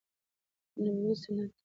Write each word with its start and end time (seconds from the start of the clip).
نبوي 0.83 1.13
سنت 1.23 1.39
دي. 1.49 1.55